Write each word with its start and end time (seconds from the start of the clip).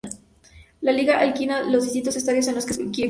La 0.81 0.91
liga 0.91 1.19
alquila 1.19 1.61
los 1.61 1.83
distintos 1.83 2.15
estadios 2.15 2.47
en 2.47 2.55
los 2.55 2.65
que 2.65 2.69
los 2.71 2.77
equipos 2.79 2.89
juegan. 2.91 2.99